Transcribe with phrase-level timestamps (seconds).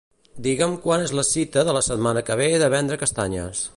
[0.45, 3.63] Digue'm quan és la cita de la setmana que ve de vendre castanyes.